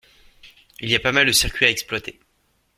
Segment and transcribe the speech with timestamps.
[0.79, 2.19] Il y a pas mal de circuits à exploiter.